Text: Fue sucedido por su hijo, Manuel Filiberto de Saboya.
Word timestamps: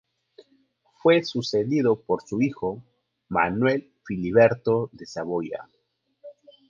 Fue 1.03 1.21
sucedido 1.21 1.95
por 2.01 2.23
su 2.23 2.41
hijo, 2.41 2.81
Manuel 3.29 3.93
Filiberto 4.03 4.89
de 4.93 5.05
Saboya. 5.05 5.69